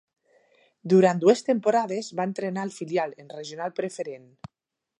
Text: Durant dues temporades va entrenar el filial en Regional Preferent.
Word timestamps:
Durant 0.93 1.19
dues 1.23 1.45
temporades 1.49 2.09
va 2.19 2.27
entrenar 2.29 2.65
el 2.69 2.73
filial 2.79 3.13
en 3.25 3.29
Regional 3.35 3.77
Preferent. 3.81 4.27